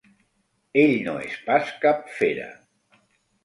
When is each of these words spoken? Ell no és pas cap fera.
Ell 0.83 0.95
no 1.09 1.13
és 1.27 1.37
pas 1.51 1.71
cap 1.87 2.03
fera. 2.19 2.51